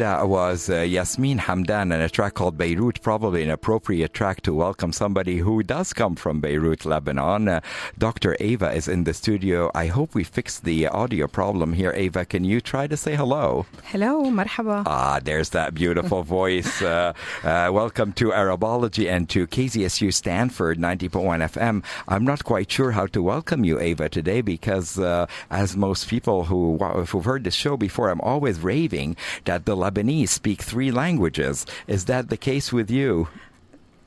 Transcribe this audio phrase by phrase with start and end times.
[0.00, 4.54] That was uh, Yasmin Hamdan and a track called Beirut, probably an appropriate track to
[4.54, 7.48] welcome somebody who does come from Beirut, Lebanon.
[7.48, 7.60] Uh,
[7.98, 8.34] Dr.
[8.40, 9.70] Ava is in the studio.
[9.74, 11.92] I hope we fixed the audio problem here.
[11.92, 13.66] Ava, can you try to say hello?
[13.84, 14.84] Hello, marhaba.
[14.86, 16.80] Ah, there's that beautiful voice.
[16.80, 17.12] Uh,
[17.44, 21.10] uh, welcome to Arabology and to KZSU Stanford 90.1
[21.52, 21.84] FM.
[22.08, 26.44] I'm not quite sure how to welcome you, Ava, today because, uh, as most people
[26.44, 31.66] who, who've heard this show before, I'm always raving that the Lebanese speak three languages.
[31.86, 33.28] Is that the case with you?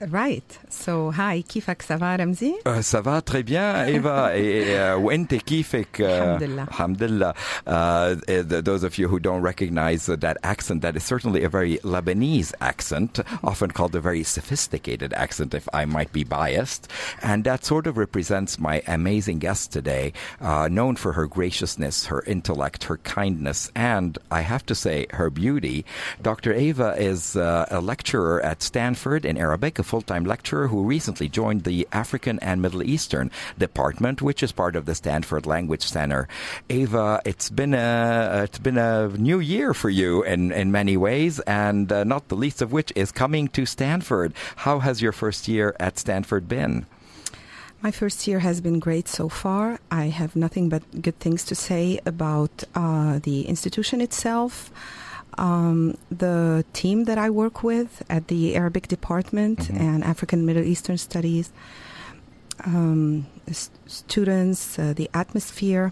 [0.02, 0.58] Right.
[0.68, 4.30] So, hi, كيفك سافا رمزي؟ Uh, ça va très bien, Eva.
[4.32, 6.00] et, uh, وانت كيفك?
[6.00, 6.66] Uh, Alhamdulillah.
[6.70, 7.34] Alhamdulillah.
[7.66, 11.48] Uh, eh, those of you who don't recognize uh, that accent, that is certainly a
[11.48, 16.86] very Lebanese accent, often called a very sophisticated accent, if I might be biased.
[17.20, 22.22] And that sort of represents my amazing guest today, uh, known for her graciousness, her
[22.24, 25.84] intellect, her kindness, and I have to say, her beauty.
[26.22, 26.52] Dr.
[26.54, 31.65] Ava is uh, a lecturer at Stanford in Arabic, a full-time lecturer who recently joined
[31.65, 36.27] the African and Middle Eastern department, which is part of the Stanford Language Center.
[36.67, 41.39] Ava, it's been a it's been a new year for you in in many ways,
[41.41, 44.33] and uh, not the least of which is coming to Stanford.
[44.65, 46.87] How has your first year at Stanford been?
[47.83, 49.77] My first year has been great so far.
[49.91, 54.71] I have nothing but good things to say about uh, the institution itself.
[55.37, 59.79] Um, the team that I work with at the Arabic department Mhm.
[59.79, 61.51] and African Middle Eastern studies,
[62.65, 65.91] um, s- students, uh, the atmosphere,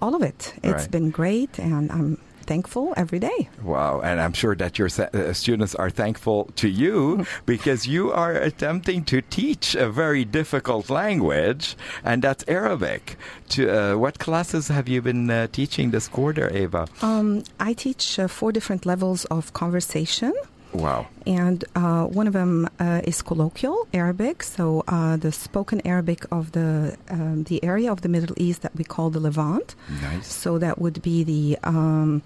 [0.00, 0.54] all of it.
[0.62, 0.90] It's Right.
[0.90, 3.48] been great, and I'm thankful every day.
[3.62, 8.32] Wow, and I'm sure that your uh, students are thankful to you because you are
[8.32, 13.16] attempting to teach a very difficult language, and that's Arabic.
[13.50, 16.86] To, uh, what classes have you been uh, teaching this quarter, Ava?
[17.02, 20.32] Um, I teach uh, four different levels of conversation.
[20.72, 21.06] Wow.
[21.26, 26.52] and uh, one of them uh, is colloquial Arabic, so uh, the spoken Arabic of
[26.52, 29.74] the um, the area of the Middle East that we call the Levant.
[30.00, 30.26] Nice.
[30.32, 32.22] So that would be the um,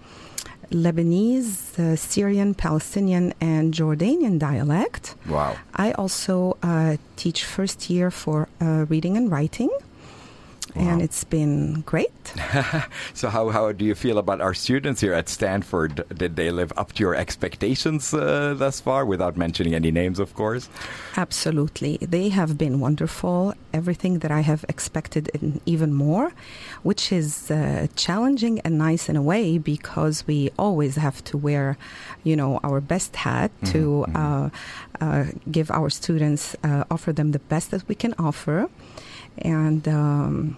[0.70, 5.14] Lebanese, uh, Syrian, Palestinian, and Jordanian dialect.
[5.28, 5.56] Wow.
[5.74, 9.70] I also uh, teach first year for uh, reading and writing,
[10.76, 12.10] and it's been great.
[13.14, 16.04] So, how, how do you feel about our students here at Stanford?
[16.14, 20.34] Did they live up to your expectations uh, thus far, without mentioning any names, of
[20.34, 20.68] course?
[21.16, 21.98] Absolutely.
[22.00, 23.54] They have been wonderful.
[23.72, 26.32] Everything that I have expected and even more,
[26.82, 31.76] which is uh, challenging and nice in a way because we always have to wear,
[32.24, 34.50] you know, our best hat to Mhm, uh,
[35.00, 38.68] uh, give our students, uh, offer them the best that we can offer.
[39.38, 40.56] And um,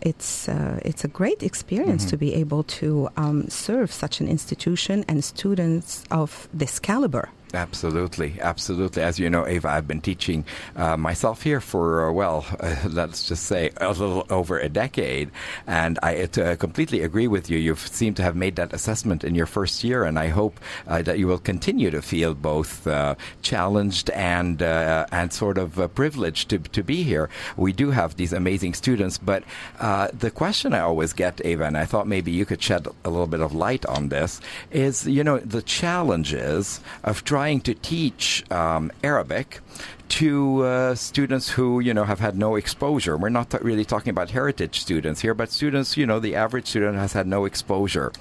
[0.00, 2.10] it's uh, it's a great experience Mhm.
[2.10, 7.28] to be able to um, serve such an institution and students of this caliber.
[7.52, 9.02] Absolutely, absolutely.
[9.02, 10.44] As you know, Ava, I've been teaching
[10.76, 15.30] uh, myself here for, uh, well, uh, let's just say a little over a decade.
[15.66, 17.58] And I uh, completely agree with you.
[17.58, 21.02] You seem to have made that assessment in your first year, and I hope uh,
[21.02, 26.58] that you will continue to feel both uh, challenged and and sort of privileged to,
[26.58, 27.28] to be here.
[27.56, 29.42] We do have these amazing students, but
[29.78, 33.26] the question I always get, Ava, and I thought maybe you could shed a little
[33.26, 34.40] bit of light on this,
[34.70, 39.60] is, you know, the challenges of trying to teach um, Arabic
[40.10, 43.16] to uh, students who you know have had no exposure.
[43.16, 46.66] We're not t- really talking about heritage students here, but students you know the average
[46.66, 48.12] student has had no exposure.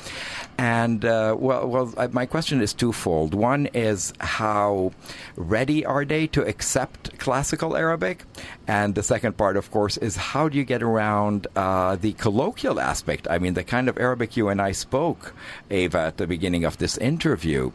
[0.58, 3.34] And uh, well, well, uh, my question is twofold.
[3.34, 4.92] One is how
[5.36, 8.24] ready are they to accept classical Arabic,
[8.68, 12.80] and the second part, of course, is how do you get around uh, the colloquial
[12.80, 13.28] aspect?
[13.30, 15.34] I mean, the kind of Arabic you and I spoke,
[15.72, 17.72] Ava, at the beginning of this interview,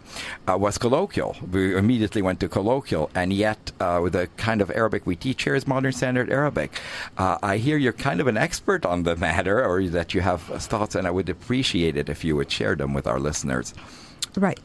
[0.48, 1.36] uh, was colloquial.
[1.50, 3.72] We immediately went to colloquial, and yet
[4.04, 6.70] with the kind of Arabic we teach here is modern standard Arabic.
[7.16, 10.42] Uh, I hear you're kind of an expert on the matter, or that you have
[10.42, 13.72] thoughts, and I would appreciate it if you would share them with our listeners.
[14.37, 14.60] Right.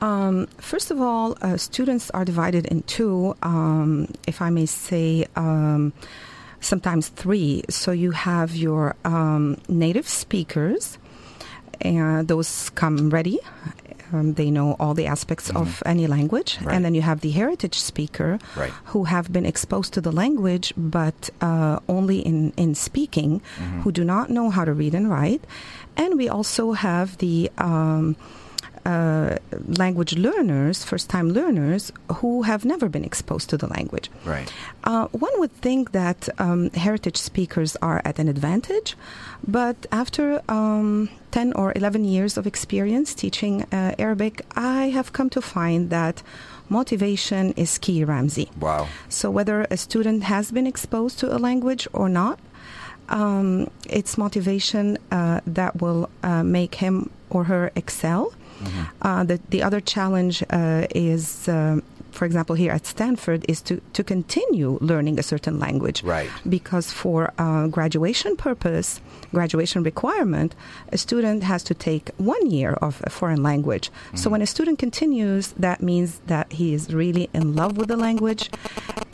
[0.00, 5.26] Um, first of all, uh, students are divided in two, um, if I may say,
[5.36, 5.92] um,
[6.60, 7.62] sometimes three.
[7.68, 10.98] So you have your um, native speakers,
[11.82, 13.38] and those come ready.
[14.12, 16.58] Um, they know all the aspects of any language.
[16.62, 16.74] Right.
[16.74, 18.72] And then you have the heritage speaker Right.
[18.92, 23.40] who have been exposed to the language but uh, only in, in speaking,
[23.82, 25.42] who do not know how to read and write.
[25.96, 28.16] And we also have the um,
[28.84, 29.36] uh,
[29.78, 34.10] language learners, first time learners, who have never been exposed to the language.
[34.24, 34.52] Right.
[34.84, 38.96] Uh, one would think that um, heritage speakers are at an advantage,
[39.46, 45.30] but after um, 10 or 11 years of experience teaching uh, Arabic, I have come
[45.30, 46.22] to find that
[46.68, 48.50] motivation is key, Ramsey.
[48.58, 48.88] Wow.
[49.08, 52.38] So, whether a student has been exposed to a language or not,
[53.08, 58.32] um, it's motivation uh, that will uh, make him or her excel.
[58.62, 58.82] Mm-hmm.
[59.02, 61.82] Uh, the, the other challenge uh, is um,
[62.12, 66.02] for example, here at Stanford, is to, to continue learning a certain language.
[66.02, 66.30] Right.
[66.48, 69.00] Because for uh, graduation purpose,
[69.32, 70.54] graduation requirement,
[70.90, 73.90] a student has to take one year of a foreign language.
[73.90, 74.16] Mm-hmm.
[74.16, 77.96] So when a student continues, that means that he is really in love with the
[77.96, 78.50] language,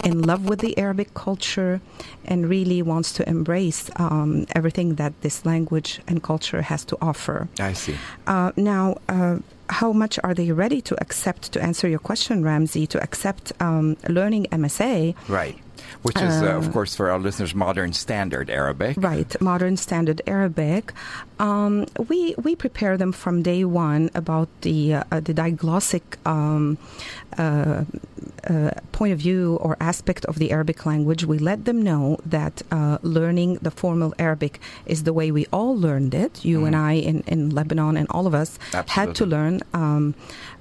[0.04, 1.80] in love with the Arabic culture,
[2.24, 7.48] and really wants to embrace um, everything that this language and culture has to offer.
[7.58, 7.96] I see.
[8.26, 9.38] Uh, now, uh,
[9.70, 13.96] how much are they ready to accept, to answer your question, Ramsey, to accept um,
[14.08, 15.14] learning MSA?
[15.28, 15.58] Right.
[16.02, 18.96] Which is, uh, of course, for our listeners, modern standard Arabic.
[18.98, 20.92] Right, modern standard Arabic.
[21.38, 26.78] Um, we we prepare them from day one about the uh, the diglossic um,
[27.36, 27.84] uh,
[28.48, 31.24] uh, point of view or aspect of the Arabic language.
[31.24, 35.76] We let them know that uh, learning the formal Arabic is the way we all
[35.76, 36.44] learned it.
[36.44, 36.66] You mm.
[36.68, 38.92] and I in, in Lebanon and all of us Absolutely.
[38.92, 39.62] had to learn.
[39.74, 40.14] Um,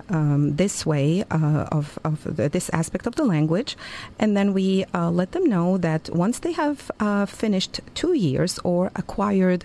[0.09, 3.77] um, this way uh, of, of the, this aspect of the language.
[4.19, 8.59] And then we uh, let them know that once they have uh, finished two years
[8.63, 9.63] or acquired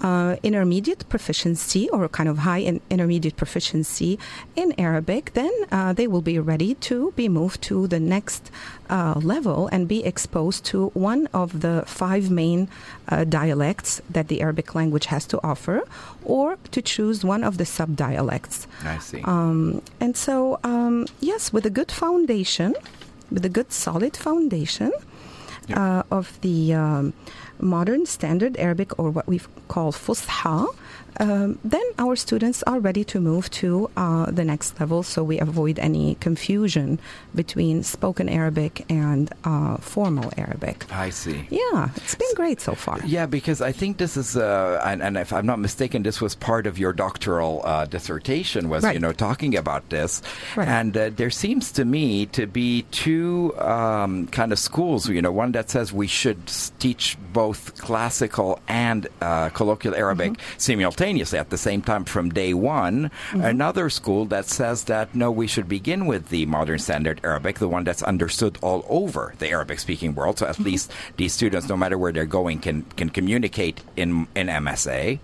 [0.00, 4.18] uh, intermediate proficiency or kind of high in intermediate proficiency
[4.56, 8.50] in Arabic, then uh, they will be ready to be moved to the next
[8.88, 12.68] uh, level and be exposed to one of the five main
[13.08, 15.82] uh, dialects that the Arabic language has to offer,
[16.24, 18.66] or to choose one of the sub dialects.
[18.84, 19.22] I see.
[19.24, 22.74] Um, and so, um, yes, with a good foundation,
[23.30, 24.92] with a good solid foundation
[25.74, 27.12] uh, of the um,
[27.60, 30.66] modern standard Arabic or what we call Fusha,
[31.18, 35.38] um, then our students are ready to move to uh, the next level so we
[35.40, 36.98] avoid any confusion
[37.34, 40.90] between spoken Arabic and uh, formal Arabic.
[40.92, 41.46] I see.
[41.50, 43.00] Yeah, it's been great so far.
[43.04, 46.34] Yeah, because I think this is, uh, and, and, if I'm not mistaken, this was
[46.34, 48.94] part of your doctoral uh, dissertation, was, right.
[48.94, 50.22] you know, talking about this.
[50.56, 50.68] Right.
[50.68, 55.32] And uh, there seems to me to be two um, kind of schools, you know,
[55.32, 56.40] one that says we should
[56.78, 60.58] teach both classical and uh, colloquial Arabic mm-hmm.
[60.58, 63.10] simultaneously simultaneously at the same time from day one.
[63.30, 63.40] Mm-hmm.
[63.40, 67.68] Another school that says that no, we should begin with the modern standard Arabic, the
[67.68, 70.38] one that's understood all over the Arabic speaking world.
[70.38, 70.64] So at mm-hmm.
[70.64, 75.18] least these students, no matter where they're going, can, can communicate in, in MSA.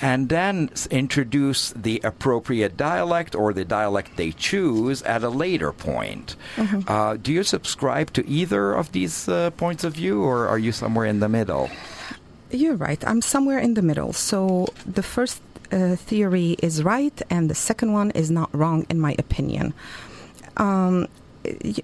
[0.00, 6.34] And then introduce the appropriate dialect or the dialect they choose at a later point.
[6.56, 6.80] Mm-hmm.
[6.88, 10.72] Uh, do you subscribe to either of these uh, points of view or are you
[10.72, 11.70] somewhere in the middle?
[12.52, 13.02] You're right.
[13.06, 14.12] I'm somewhere in the middle.
[14.12, 15.40] So the first
[15.72, 19.72] uh, theory is right, and the second one is not wrong, in my opinion.
[20.58, 21.08] Um,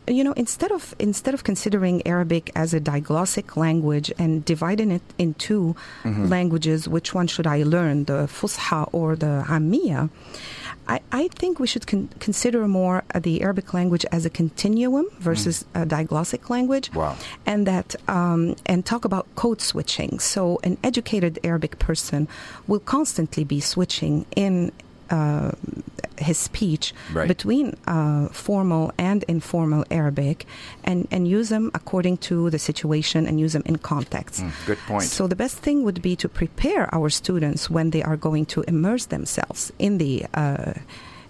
[0.06, 5.02] you know, instead of instead of considering Arabic as a diglossic language and dividing it
[5.18, 5.74] into
[6.04, 6.26] mm-hmm.
[6.26, 10.10] languages, which one should I learn, the Fusha or the Ammiya?
[10.88, 15.06] I, I think we should con- consider more uh, the Arabic language as a continuum
[15.18, 15.82] versus mm.
[15.82, 17.16] a diglossic language, wow.
[17.44, 20.18] and that um, and talk about code switching.
[20.18, 22.28] So an educated Arabic person
[22.66, 24.72] will constantly be switching in
[25.10, 25.52] uh,
[26.18, 27.28] his speech right.
[27.28, 30.46] between uh, formal and informal Arabic
[30.84, 34.42] and, and use them according to the situation and use them in context.
[34.42, 35.04] Mm, good point.
[35.04, 38.62] So, the best thing would be to prepare our students when they are going to
[38.62, 40.74] immerse themselves in the uh,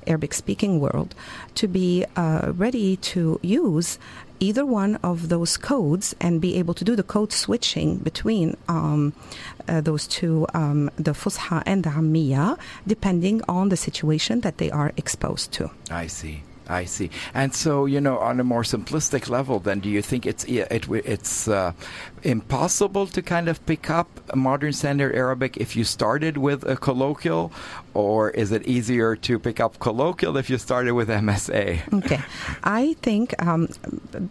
[0.06, 1.14] Arabic speaking world
[1.54, 3.98] to be uh, ready to use
[4.40, 9.12] either one of those codes and be able to do the code switching between um,
[9.68, 14.70] uh, those two, um, the Fusha and the Ammiya, depending on the situation that they
[14.70, 15.70] are exposed to.
[15.90, 16.42] I see.
[16.68, 17.10] I see.
[17.32, 20.86] And so, you know, on a more simplistic level, then, do you think it's it,
[20.90, 21.72] it's uh,
[22.22, 27.52] impossible to kind of pick up modern standard Arabic if you started with a colloquial,
[27.94, 31.92] or is it easier to pick up colloquial if you started with MSA?
[31.92, 32.20] Okay,
[32.64, 33.68] I think um,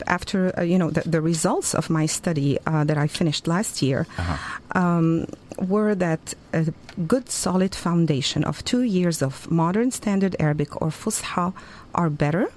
[0.08, 3.82] after uh, you know the, the, results of my study uh, that I finished last
[3.82, 4.08] year.
[4.18, 4.80] Uh-huh.
[4.80, 5.28] Um,
[5.58, 6.72] were that a
[7.08, 11.54] good solid foundation of two years of modern standard Arabic or Fusha
[11.96, 12.52] are better,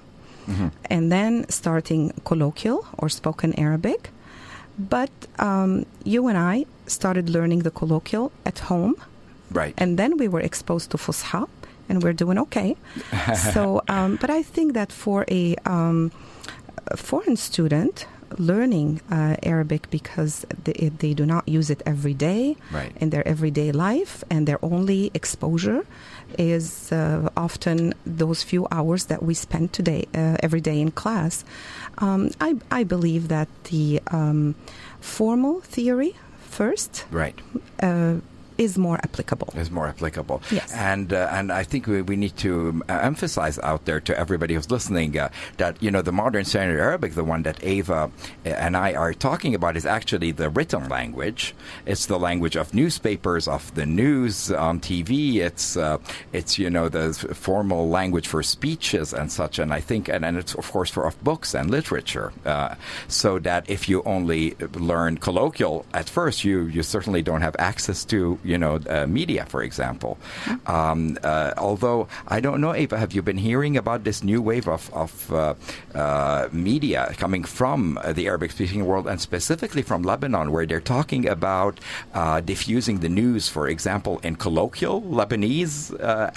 [0.47, 0.67] mm-hmm.
[0.85, 4.11] and then starting colloquial or spoken Arabic.
[4.77, 8.95] But um, you and I started learning the colloquial at home.
[9.51, 9.73] Right.
[9.77, 11.47] And then we were exposed to Fusha.
[11.89, 12.77] and we're doing okay.
[13.53, 16.11] so, um, but I think that for a, um,
[16.87, 22.55] a foreign student learning uh, Arabic because they, they, do not use it every day
[22.71, 22.93] right.
[22.95, 25.85] in their everyday life, and their only exposure
[26.37, 31.43] is uh, often those few hours that we spend today uh, every day in class.
[31.97, 34.55] Um, I, I, believe that the um,
[34.99, 36.15] formal theory
[36.49, 37.39] first, right
[37.81, 38.15] uh,
[38.61, 39.49] is more applicable.
[39.55, 40.41] Is more applicable.
[40.51, 40.71] Yes.
[40.73, 44.53] And uh, and I think we, we need to uh, emphasize out there to everybody
[44.53, 48.11] who's listening uh, that you know the modern standard Arabic, the one that Ava
[48.45, 51.55] and I are talking about, is actually the written language.
[51.85, 55.37] It's the language of newspapers, of the news on TV.
[55.37, 55.97] It's uh,
[56.31, 59.57] it's you know the formal language for speeches and such.
[59.57, 62.31] And I think and, and it's of course for of books and literature.
[62.45, 62.75] Uh,
[63.07, 68.05] so that if you only learn colloquial at first, you you certainly don't have access
[68.05, 70.17] to you know, uh, media, for example.
[70.67, 74.67] Um, uh, although I don't know, Ava, have you been hearing about this new wave
[74.67, 75.55] of, of uh,
[75.95, 81.23] uh media coming from uh, the Arabic-speaking world and specifically from Lebanon, where they're talking
[81.37, 81.79] about
[82.13, 85.75] uh, diffusing the news, for example, in colloquial Lebanese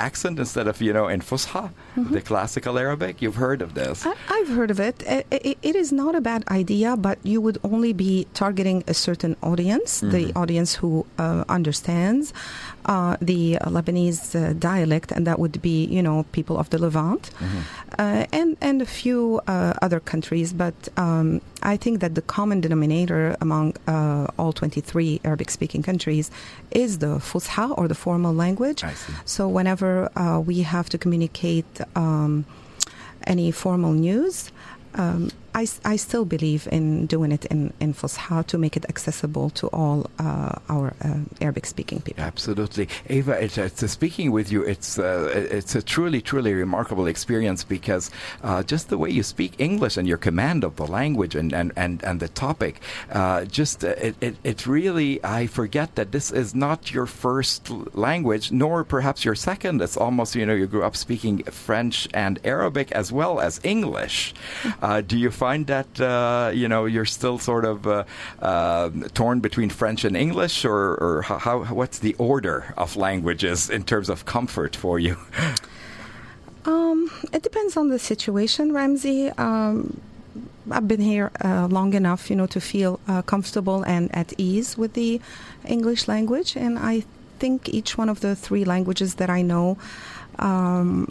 [0.08, 1.64] accent instead of, you know, in Fusha,
[1.96, 2.14] mm-hmm.
[2.14, 3.20] the classical Arabic?
[3.22, 4.06] You've heard of this?
[4.06, 5.02] I, have heard of it.
[5.02, 5.58] It, it.
[5.70, 9.90] it is not a bad idea, but you would only be targeting a certain audience,
[10.00, 10.10] mm-hmm.
[10.16, 11.06] the audience who
[11.58, 12.03] understands
[12.86, 17.22] uh, the Lebanese uh, dialect, and that would be, you know, people of the Levant,
[17.22, 17.60] mm-hmm.
[17.98, 20.52] uh, and and a few uh, other countries.
[20.52, 26.30] But um, I think that the common denominator among uh, all 23 Arabic-speaking countries
[26.70, 28.82] is the Fusha or the formal language.
[29.24, 32.44] So whenever uh, we have to communicate um,
[33.26, 34.50] any formal news.
[34.96, 39.50] Um, I, I still believe in doing it in, in Fusha to make it accessible
[39.50, 42.24] to all uh, our uh, Arabic speaking people.
[42.24, 42.88] Absolutely.
[43.08, 48.10] Ava, it's, it's, speaking with you, it's, uh, it's a truly, truly remarkable experience because
[48.42, 51.72] uh, just the way you speak English and your command of the language and, and,
[51.76, 52.80] and, and the topic,
[53.12, 57.70] uh, just uh, it, it, it really, I forget that this is not your first
[57.94, 59.80] language, nor perhaps your second.
[59.80, 64.34] It's almost, you know, you grew up speaking French and Arabic as well as English.
[65.06, 68.04] do you find that uh, you know you're still sort of uh,
[68.40, 73.82] uh, torn between French and English, or, or how, what's the order of languages in
[73.84, 75.16] terms of comfort for you?
[76.66, 79.28] Um, it depends on the situation, Ramsey.
[79.36, 80.00] Um,
[80.70, 84.78] I've been here uh, long enough, you know, to feel uh, comfortable and at ease
[84.78, 85.20] with the
[85.76, 87.04] English language, and I
[87.38, 89.76] think each one of the three languages that I know
[90.38, 91.04] um,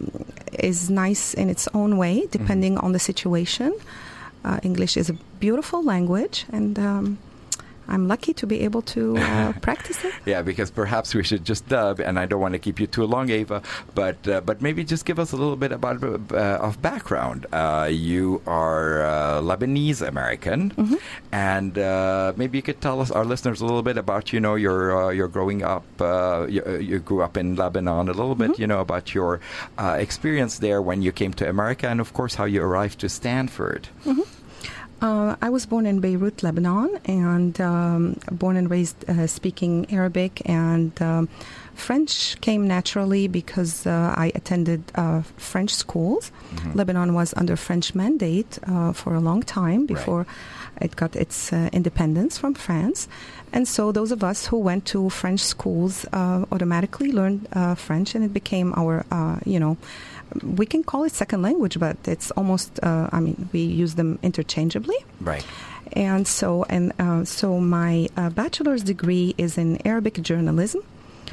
[0.57, 2.85] is nice in its own way, depending mm-hmm.
[2.85, 3.71] on the situation.
[4.43, 7.17] Uh, English is a beautiful language, and um,
[7.87, 10.13] I'm lucky to be able to uh, practice it.
[10.25, 13.05] Yeah, because perhaps we should just dub, and I don't want to keep you too
[13.05, 13.61] long, Ava,
[13.93, 17.45] but uh, but maybe just give us a little bit about uh, of background.
[17.51, 20.95] Uh, you are uh, Lebanese American, mm-hmm.
[21.31, 24.55] and uh, maybe you could tell us our listeners a little bit about you know
[24.55, 25.83] your your growing up.
[25.99, 28.61] You, you, grew up in Lebanon, a little bit, mm-hmm.
[28.61, 29.39] you know, about your
[29.77, 33.89] experience there when you came to America, and of course how you arrived to Stanford.
[34.05, 34.21] Mm-hmm.
[35.03, 40.41] Uh, I was born in Beirut, Lebanon, and um, born and raised uh, speaking Arabic
[40.45, 41.27] and um,
[41.75, 46.31] French came naturally because uh, I attended uh, French schools.
[46.55, 46.77] Mm-hmm.
[46.77, 50.83] Lebanon was under French mandate uh, for a long time before right.
[50.83, 53.09] it got its uh, independence from France.
[53.51, 58.33] And so those of us who went to French schools automatically learned French, and it
[58.33, 59.05] became our,
[59.45, 59.77] you know,
[60.41, 64.19] we can call it second language, but it's almost, uh, I mean, we use them
[64.23, 64.97] interchangeably.
[65.21, 65.45] Right.
[65.93, 70.81] And so, and uh, so my uh, bachelor's degree is in Arabic journalism.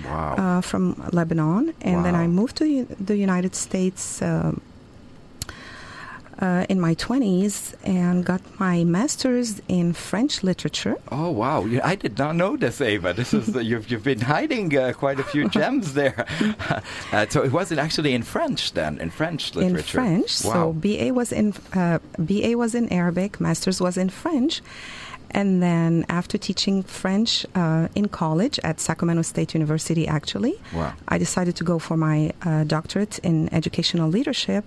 [0.05, 0.35] Wow.
[0.37, 2.03] Uh, from Lebanon, and wow.
[2.05, 4.53] then I moved to the United States uh,
[6.41, 10.97] uh, in my 20s and got my master's in French literature.
[11.13, 11.67] Oh, wow.
[11.85, 13.13] I did not know this, Ava.
[13.13, 16.27] This is the, you've, you've been hiding uh, quite a few gems there.
[17.13, 20.01] uh, so it wasn't actually in French then, in French literature.
[20.01, 20.45] In French.
[20.45, 20.53] Wow.
[20.53, 24.63] So BA was in, uh, BA was in Arabic, master's was in French.
[25.33, 30.93] And then after teaching French uh, in college at Sacramento State University, actually, wow.
[31.07, 34.65] I decided to go for my uh, doctorate in educational leadership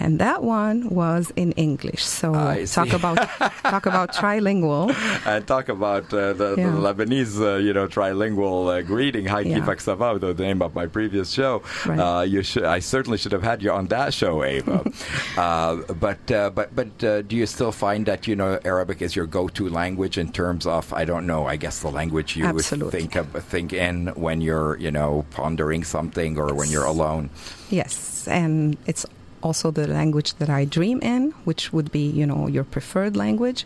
[0.00, 2.04] and that one was in English.
[2.04, 2.96] So I talk see.
[2.96, 3.16] about
[3.62, 4.94] talk about trilingual.
[5.26, 6.70] and talk about uh, the, Yeah.
[6.70, 9.26] the Lebanese, uh, you know, trilingual uh, greeting.
[9.26, 9.58] Hi, Yeah.
[9.60, 11.62] Kifak Sava, the name of my previous show.
[11.86, 11.98] Right.
[11.98, 14.84] Uh, you should, I certainly should have had you on that show, Ava.
[15.36, 19.14] uh, but uh, but but uh, do you still find that you know Arabic is
[19.16, 22.64] your go-to language in terms of I don't know, I guess the language you would
[22.64, 27.30] think of, think in when you're you know pondering something or when you're alone.
[27.70, 29.06] Yes, and it's
[29.42, 33.64] also the language that I dream in, which would be you know your preferred language.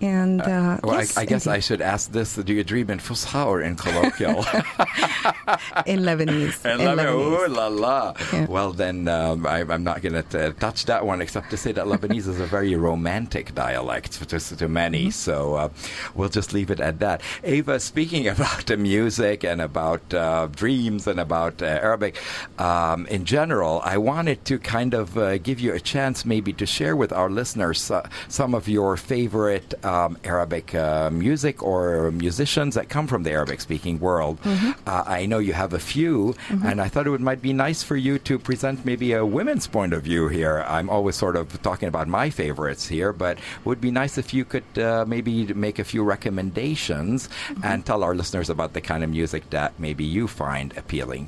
[0.00, 2.98] And uh, Well, yes, I, I guess I should ask this: Do you dream in
[2.98, 4.38] Fusha or in colloquial?
[5.86, 6.64] in Lebanese.
[6.64, 7.14] And in Lebanese.
[7.14, 8.14] ooh la la.
[8.32, 8.46] Yeah.
[8.46, 11.86] Well, then um, I, I'm not going to touch that one, except to say that
[11.86, 15.06] Lebanese is a very romantic dialect to, to many.
[15.06, 15.10] Mm-hmm.
[15.10, 15.68] So uh,
[16.14, 17.22] we'll just leave it at that.
[17.44, 22.16] Ava, speaking about the music and about uh, dreams and about uh, Arabic
[22.58, 26.66] um, in general, I wanted to kind of uh, give you a chance, maybe, to
[26.66, 32.72] share with our listeners uh, some of your favorite um, Arabic uh, music or musicians
[32.76, 34.38] that come from the Arabic-speaking world.
[34.86, 37.82] Uh, I know you have a few, and I thought it would, might be nice
[37.82, 40.56] for you to present maybe a women's point of view here.
[40.76, 44.32] I'm always sort of talking about my favorites here, but it would be nice if
[44.32, 47.28] you could uh, maybe make a few recommendations
[47.62, 51.24] and tell our listeners about the kind of music that maybe you find appealing.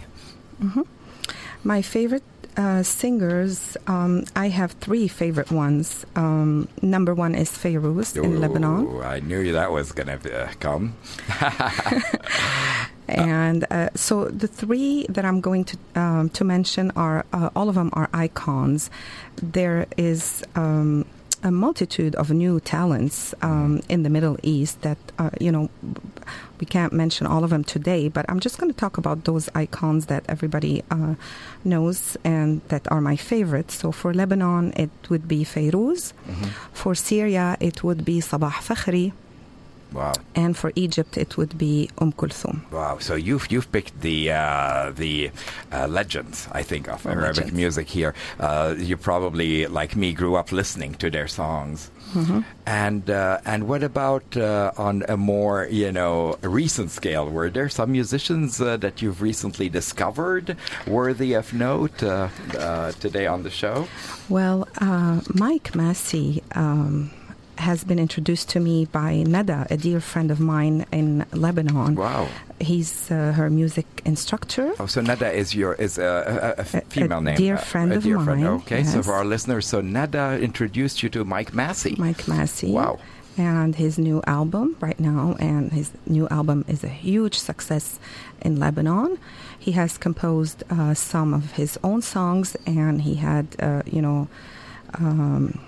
[1.65, 2.25] My favorite
[2.57, 6.05] uh, singers, um, I have three favorite ones.
[6.17, 9.03] Um, number one is Fairuz in Lebanon.
[9.03, 10.95] I knew that was going to uh, come.
[13.09, 17.69] And uh, so the three that I'm going to um, to mention are uh, all
[17.69, 18.91] of them are icons.
[19.37, 21.05] There is um,
[21.43, 25.69] a multitude of new talents um, in the Middle East that uh, you know
[26.63, 28.07] we can't mention all of them today.
[28.07, 31.15] But I'm just going to talk about those icons that everybody uh,
[31.65, 33.75] knows and that are my favorites.
[33.83, 36.15] So for Lebanon, it would be Fairuz.
[36.73, 39.11] For Syria, it would be Sabah Fakhri.
[39.93, 40.13] Wow.
[40.35, 42.71] And for Egypt, it would be Umm Kulthum.
[42.71, 42.99] Wow!
[42.99, 45.31] So you've you've picked the uh, the
[45.71, 47.53] uh, legends, I think, of Arabic legends.
[47.53, 48.15] music here.
[48.41, 51.91] Uh, you probably, like me, grew up listening to their songs.
[52.15, 52.41] Mm-hmm.
[52.67, 57.29] And uh, and what about uh, on a more you know recent scale?
[57.29, 60.57] Were there some musicians uh, that you've recently discovered
[60.87, 63.89] worthy of note uh, uh, today on the show?
[64.29, 67.11] Well, uh, Mike Massy um,
[67.63, 71.95] has been introduced to me by Nada, a dear friend of mine in Lebanon.
[71.95, 72.27] Wow!
[72.61, 74.73] He's uh, her music instructor.
[74.79, 77.71] Oh, so Nada is your is a, a, a A- female a name, dear uh,
[77.73, 78.43] friend a of dear friend.
[78.43, 81.95] mine, Okay, so for our listeners, so Nada introduced you to Mike Massy.
[81.99, 82.71] Mike Massy.
[82.71, 82.99] Wow.
[83.39, 87.99] And his new album right now, and his new album is a huge success
[88.45, 89.17] in Lebanon.
[89.59, 94.29] He has composed uh, some of his own songs, and he had, uh, you know,
[95.01, 95.59] um,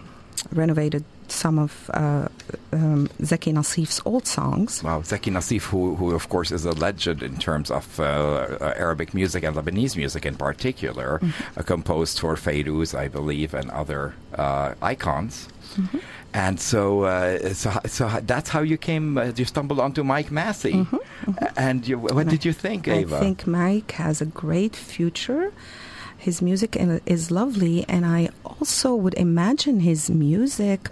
[0.53, 2.29] renovated some of uh,
[2.73, 4.83] um, Zaki Nassif's old songs.
[4.83, 8.75] Wow, Zaki Nassif, who, who of course is a legend in terms of uh, uh,
[8.77, 11.61] Arabic music and Lebanese music in particular, Mm-hmm.
[11.61, 15.49] uh, composed for Fairuz, I believe, and other uh, icons.
[15.77, 15.99] Mm-hmm.
[16.35, 19.19] And so, uh, so, so that's how you came.
[19.19, 20.87] Uh, you stumbled onto Mike Massy,
[21.57, 22.29] and you, what Mm-hmm.
[22.31, 23.21] Did you think, I Ava?
[23.21, 25.53] think Mike has a great future.
[26.25, 30.89] His music is lovely, and I also would imagine his music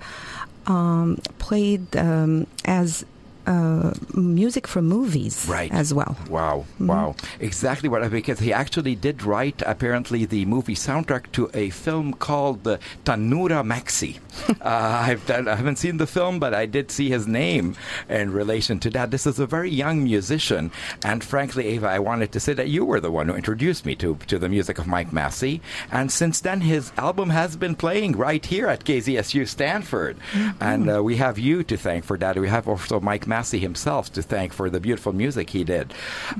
[0.66, 3.06] um, played um, as
[3.46, 5.72] uh, music for movies Right.
[5.72, 6.16] as well.
[6.30, 7.14] Wow, wow.
[7.40, 12.12] Exactly what I because he actually did write apparently the movie soundtrack to a film
[12.14, 14.18] called uh, Tanura Maxi.
[14.60, 17.74] uh, I've done, I haven't seen the film, but I did see his name
[18.08, 19.10] in relation to that.
[19.10, 20.70] This is a very young musician,
[21.04, 23.94] and frankly, Ava, I wanted to say that you were the one who introduced me
[23.96, 28.12] to to the music of Mike Massy, and since then his album has been playing
[28.16, 30.16] right here at KZSU Stanford,
[30.60, 32.36] and uh, we have you to thank for that.
[32.38, 35.94] We have also Mike Massy himself to thank for the beautiful music he did.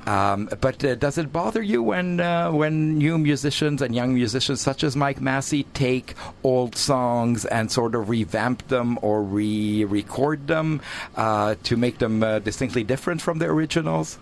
[0.07, 4.61] Um, but uh, does it bother you when uh, when new musicians and young musicians
[4.61, 10.83] such as Mike Massy take old songs and sort of revamp them or re-record them
[11.17, 14.19] uh, to make them uh, distinctly different from the originals?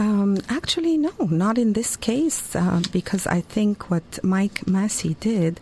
[0.00, 5.60] Um, actually, no, not in this case, uh, because I think what Mike Massy did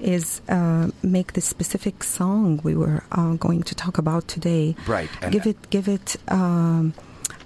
[0.00, 4.74] is uh, make the specific song we were uh, going to talk about today.
[4.86, 6.94] Right, and- give it, give it um,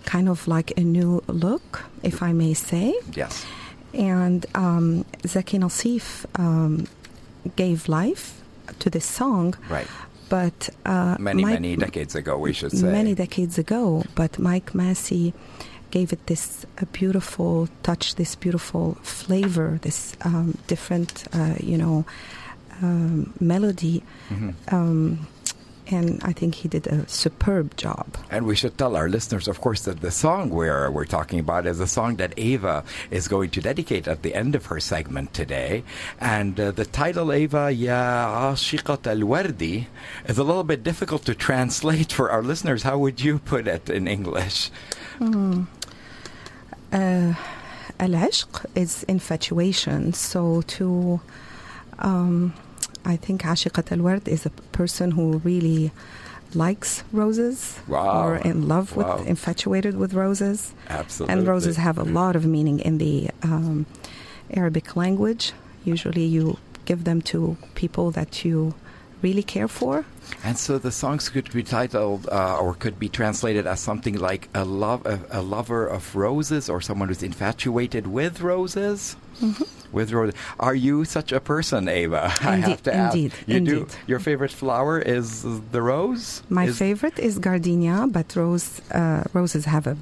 [0.05, 2.95] kind of like a new look, if I may say.
[3.15, 3.45] Yes.
[3.93, 6.87] And um, Zaki Nassif um,
[7.57, 8.41] gave life
[8.81, 9.87] to this song, Right.
[10.29, 12.87] but uh, Many, Mike- many decades ago, we should say.
[12.91, 15.33] many decades ago, but Mike Massy
[15.91, 22.05] gave it this uh, beautiful touch, this beautiful flavor, this um, different, uh, you know,
[22.83, 24.03] um, melody.
[24.69, 25.27] Um,
[25.87, 28.17] and I think he did a superb job.
[28.31, 31.67] And we should tell our listeners, of course, that the song we're, we're talking about
[31.67, 35.35] is a song that Ava is going to dedicate at the end of her segment
[35.35, 35.85] today.
[36.19, 39.87] And uh, the title, Ava, Ya Ashiqat al Wardi,
[40.27, 42.83] is a little bit difficult to translate for our listeners.
[42.83, 44.71] How would you put it in English?
[45.19, 45.65] Hmm.
[46.91, 47.35] Uh,
[48.01, 50.15] Al-ishq is infatuation.
[50.15, 51.21] So to...
[51.99, 52.55] Um,
[53.05, 55.93] I think Ashiqat al Ward is a person who really
[56.55, 58.25] likes roses wow.
[58.25, 59.19] or in love wow.
[59.19, 60.73] with, infatuated with roses.
[60.89, 61.33] Absolutely.
[61.33, 63.87] And roses have a lot of meaning in the um,
[64.53, 65.53] Arabic language.
[65.85, 68.75] Usually you give them to people that you
[69.23, 70.05] really care for.
[70.43, 74.49] And so the songs could be titled uh, or could be translated as something like
[74.55, 79.17] a love, a, a, lover of roses, or someone who's infatuated with roses.
[79.41, 79.65] Mm-hmm.
[79.95, 82.25] With roses, are you such a person, Ava?
[82.41, 83.49] Indeed, I have to indeed, ask.
[83.49, 83.71] You indeed.
[83.71, 83.87] do.
[84.07, 85.27] Your favorite flower is
[85.75, 86.43] the rose.
[86.49, 89.97] My is favorite is gardenia, but rose uh, roses have a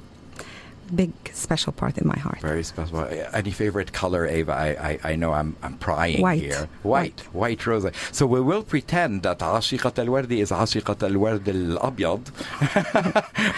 [0.93, 2.39] big special part in my heart.
[2.41, 2.99] Very special.
[3.33, 4.53] Any favorite color, Ava?
[4.53, 6.41] I, I, I know I'm, I'm prying white.
[6.41, 6.69] here.
[6.83, 7.85] White, white, white rose.
[8.11, 12.27] So we will pretend that Ashiqat al Wardi is Ashiqat al Ward al Abyad,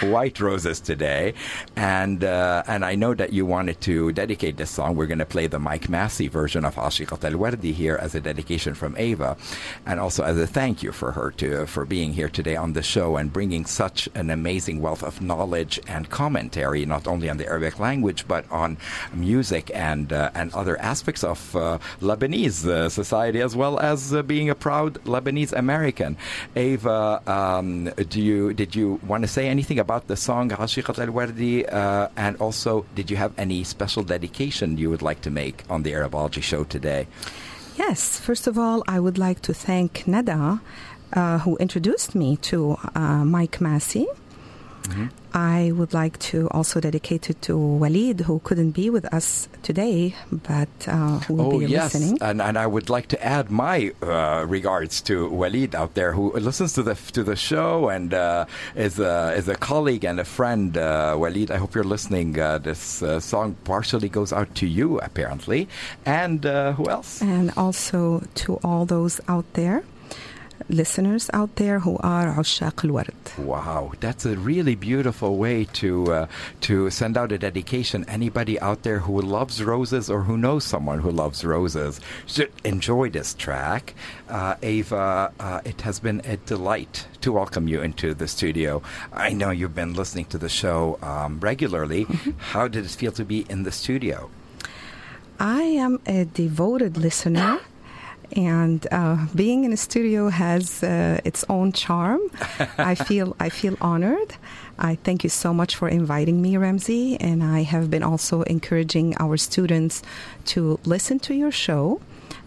[0.12, 1.34] white roses today.
[1.76, 4.95] And, uh, and I know that you wanted to dedicate this song.
[4.95, 7.36] We're going to play the Mike Massy version of Ashiqat al
[7.74, 9.38] here as a dedication from Ava
[9.86, 12.82] and also as a thank you for her to, for being here today on the
[12.82, 17.47] show and bringing such an amazing wealth of knowledge and commentary, not only on the
[17.47, 18.77] Arabic language, but on
[19.13, 24.21] music and uh, and other aspects of uh, Lebanese uh, society, as well as uh,
[24.23, 26.17] being a proud Lebanese American.
[26.55, 31.11] Ava, um, do you did you want to say anything about the song "Ashiqat Al
[31.11, 31.65] Wardi"?
[31.65, 35.83] Uh, and also, did you have any special dedication you would like to make on
[35.83, 37.07] the Arabology show today?
[37.77, 38.19] Yes.
[38.19, 40.61] First of all, I would like to thank Nada,
[41.13, 44.07] uh, who introduced me to Mike Massy.
[44.83, 45.07] Mm-hmm.
[45.36, 50.15] I would like to also dedicate it to Walid, who couldn't be with us today,
[50.32, 51.93] but uh, who will oh, be yes.
[51.93, 52.17] listening.
[52.21, 56.32] And, and I would like to add my uh, regards to Walid out there, who
[56.39, 58.45] listens to the to the show and uh,
[58.76, 60.78] is a is a colleague and a friend.
[60.78, 62.39] Uh, Walid, I hope you're listening.
[62.39, 65.67] Uh, this uh, song partially goes out to you, apparently,
[66.06, 67.21] and who else?
[67.21, 69.84] And also to all those out there
[70.68, 73.38] listeners out there who are عشاق الورد.
[73.38, 76.26] Wow, that's a really beautiful way to uh,
[76.62, 78.05] to send out a dedication.
[78.09, 83.11] Anybody out there who loves roses or who knows someone who loves roses should enjoy
[83.11, 83.94] this track.
[84.29, 88.83] Uh, Ava, uh, it has been a delight to welcome you into the studio.
[89.12, 92.05] I know you've been listening to the show um, regularly.
[92.05, 92.31] Mm-hmm.
[92.38, 94.31] How did it feel to be in the studio?
[95.38, 97.61] I am a devoted listener
[98.33, 102.21] and uh, being in a studio has uh, its own charm.
[102.77, 104.35] I feel I feel honored.
[104.77, 109.15] I thank you so much for inviting me, Ramsey, and I have been also encouraging
[109.19, 110.01] our students
[110.45, 112.01] to listen to your show.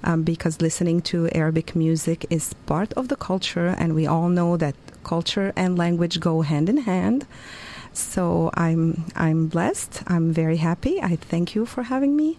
[0.04, 4.56] Um, because listening to Arabic music is part of the culture, and we all know
[4.56, 7.26] that culture and language go hand in hand.
[7.92, 10.04] So I'm I'm blessed.
[10.06, 11.02] I'm very happy.
[11.02, 12.38] I thank you for having me.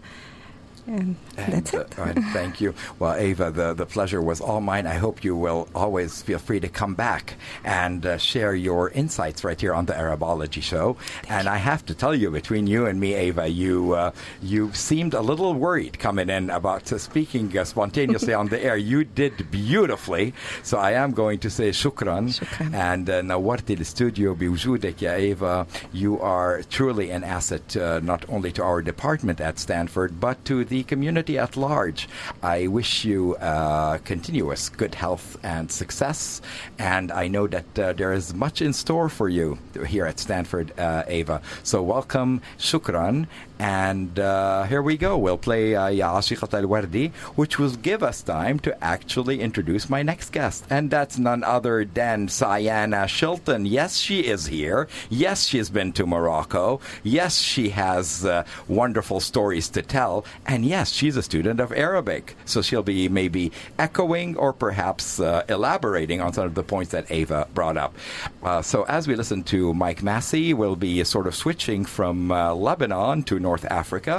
[0.88, 1.98] And, and that's it.
[1.98, 2.74] Uh, and thank you.
[2.98, 4.88] Well, Ava, the, the pleasure was all mine.
[4.88, 9.44] I hope you will always feel free to come back and uh, share your insights
[9.44, 10.94] right here on the Arabology Show.
[10.94, 11.52] Thank and you.
[11.52, 14.12] I have to tell you, between you and me, Ava, you uh,
[14.42, 18.78] you seemed a little worried coming in about speaking uh, spontaneously on the air.
[18.78, 20.34] You did beautifully.
[20.64, 22.30] So I am going to say shukran.
[22.30, 22.74] shukran.
[22.74, 25.68] And uh, nawarti the studio biwjudek, ya Ava.
[25.94, 30.64] You are truly an asset uh, not only to our department at Stanford, but to
[30.66, 32.08] the community at large.
[32.42, 36.42] I wish you uh, continuous good health and success,
[36.78, 40.78] and I know that uh, there is much in store for you here at Stanford,
[40.80, 41.42] uh, Ava.
[41.64, 43.28] So welcome, shukran,
[43.60, 45.18] and uh, here we go.
[45.18, 49.90] We'll play uh, Ya Ashiqat al Wardi, which will give us time to actually introduce
[49.90, 50.64] my next guest.
[50.70, 53.66] And that's none other than Cyana Chilton.
[53.66, 54.88] Yes, she is here.
[55.10, 56.80] Yes, she's been to Morocco.
[57.04, 60.24] Yes, she has uh, wonderful stories to tell.
[60.48, 62.38] And yes, she's a student of Arabic.
[62.46, 67.12] So she'll be maybe echoing or perhaps uh, elaborating on some of the points that
[67.12, 67.94] Ava brought up.
[68.42, 72.54] Uh, so as we listen to Mike Massy, we'll be sort of switching from uh,
[72.54, 74.16] Lebanon to North North Africa.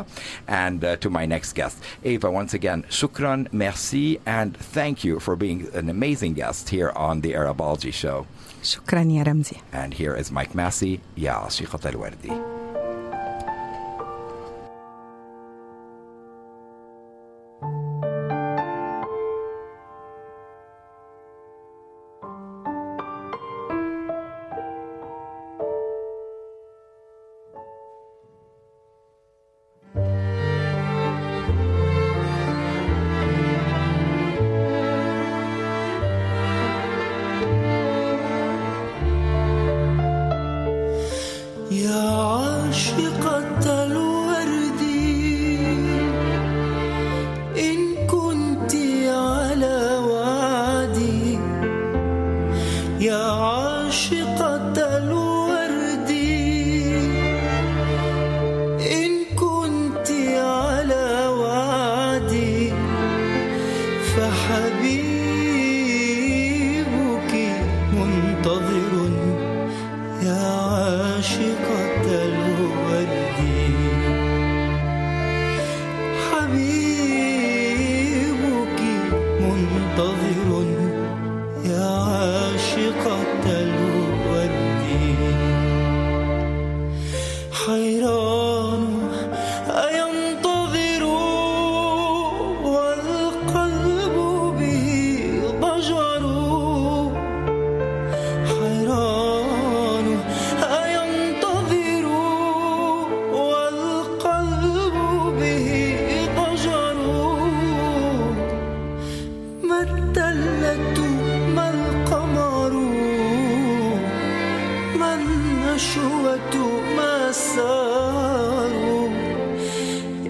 [0.64, 1.77] And uh, to my next guest,
[2.12, 4.07] Ava, once again, shukran, merci,
[4.38, 8.27] and thank you for being an amazing guest here on the Arabology Show.
[8.62, 9.57] شكرا يا رمزي.
[9.73, 12.33] And here is Mike Massy, يا عشيقة الوردي.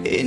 [0.03, 0.23] The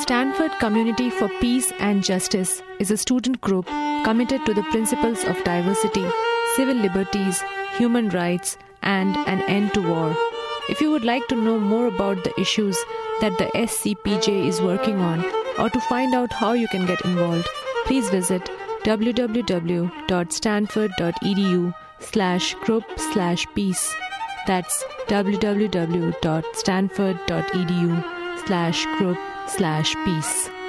[0.00, 3.66] Stanford Community for Peace and Justice is a student group
[4.02, 6.06] committed to the principles of diversity,
[6.56, 7.44] civil liberties,
[7.76, 10.16] human rights, and an end to war.
[10.70, 12.82] If you would like to know more about the issues
[13.20, 15.22] that the SCPJ is working on
[15.58, 17.46] or to find out how you can get involved,
[17.84, 18.50] please visit
[18.84, 23.94] www.stanford.edu slash group slash peace.
[24.46, 28.04] That's www.stanford.edu
[28.46, 29.18] slash group
[29.56, 30.59] slash peace.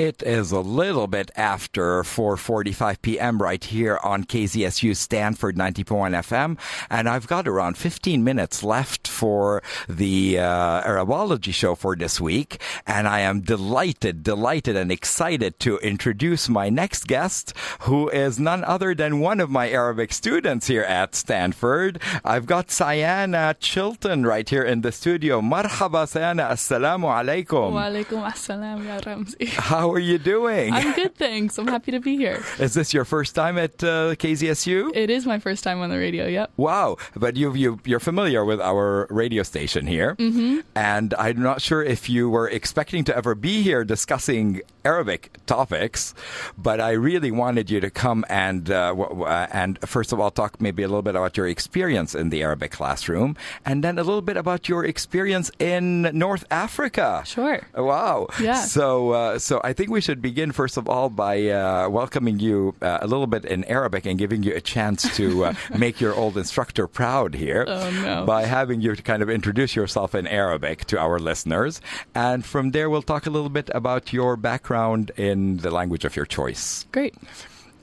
[0.00, 3.36] It is a little bit after 4:45 p.m.
[3.36, 6.56] right here on KZSU Stanford 90.1 FM,
[6.88, 12.62] and I've got around 15 minutes left for the uh, Arabology show for this week,
[12.86, 18.64] and I am delighted, delighted, and excited to introduce my next guest, who is none
[18.64, 22.00] other than one of my Arabic students here at Stanford.
[22.24, 25.42] I've got Cyana Chilton right here in the studio.
[25.42, 26.48] Marhaba, Cyana.
[26.52, 27.72] Assalamu alaikum.
[27.72, 29.46] Wa alaikum assalam, ya Ramzi.
[29.48, 30.72] How are you doing?
[30.72, 31.58] I'm good, thanks.
[31.58, 32.42] I'm happy to be here.
[32.58, 34.94] Is this your first time at uh, KZSU?
[34.94, 36.50] It is my first time on the radio, yep.
[36.56, 40.14] Wow, but you, you, you're familiar with our radio station here.
[40.16, 40.60] Mm-hmm.
[40.74, 46.14] And I'm not sure if you were expecting to ever be here discussing Arabic topics,
[46.56, 50.30] but I really wanted you to come and, uh, w- uh, and first of all,
[50.30, 54.02] talk maybe a little bit about your experience in the Arabic classroom, and then a
[54.02, 57.22] little bit about your experience in North Africa.
[57.26, 57.60] Sure.
[57.76, 58.28] Wow.
[58.40, 58.54] Yeah.
[58.54, 62.74] So, uh, so I think we should begin first of all by uh, welcoming you
[62.80, 66.14] uh, a little bit in Arabic and giving you a chance to uh, make your
[66.14, 68.24] old instructor proud here Oh, no.
[68.24, 71.80] by having you kind of introduce yourself in Arabic to our listeners,
[72.14, 74.69] and from there we'll talk a little bit about your background
[75.16, 76.86] in the language of your choice.
[76.92, 77.14] Great.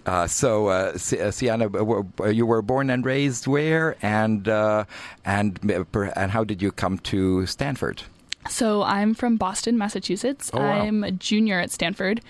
[0.05, 4.85] Uh, so, uh, uh, Cyana, uh, w- you were born and raised where, and uh,
[5.25, 5.83] and uh,
[6.15, 8.03] and how did you come to Stanford?
[8.49, 10.49] So I'm from Boston, Massachusetts.
[10.53, 10.81] Oh, wow.
[10.81, 12.21] I'm a junior at Stanford.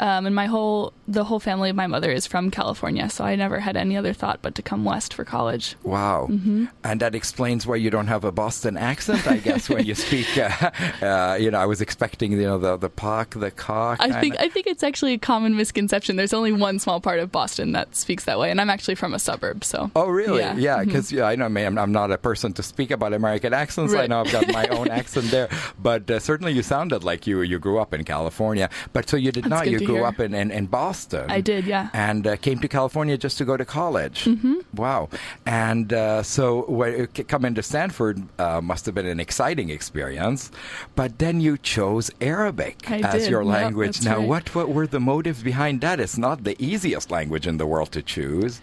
[0.00, 3.36] Um, and my whole the whole family of my mother is from California, so I
[3.36, 5.76] never had any other thought but to come west for college.
[5.82, 6.28] Wow.
[6.30, 6.66] Mm-hmm.
[6.82, 10.26] And that explains why you don't have a Boston accent, I guess, when you speak.
[10.36, 10.70] Uh,
[11.04, 13.98] uh, you know, I was expecting, you know, the the pock, the cock.
[14.00, 16.16] I think I think it's actually a common misconception.
[16.16, 19.14] There's only one small part of Boston that speaks that way, and I'm actually from
[19.14, 20.40] a suburb, so Oh, really?
[20.40, 20.54] Yeah.
[20.54, 20.86] because Yeah, Mhm.
[20.86, 23.92] because I know I I'm, I'm not a person to speak about American accents.
[23.92, 24.10] I Right.
[24.10, 25.48] know I've got my own accent there,
[25.80, 28.68] but uh, certainly you sounded like you you grew up in California.
[28.92, 29.68] But so you did That's not.
[29.70, 31.30] You grew up in, in, in Boston.
[31.30, 31.90] I did, yeah.
[31.92, 34.24] And uh, came to California just to go to college.
[34.24, 34.54] Mm-hmm.
[34.74, 35.08] Wow.
[35.46, 40.50] And uh, so coming to Stanford uh, must have been an exciting experience.
[40.94, 43.30] But then you chose Arabic I as did.
[43.30, 43.96] your language.
[43.96, 44.28] that's now, right.
[44.28, 46.00] what what were the motives behind that?
[46.00, 48.60] It's not the easiest language in the world to choose.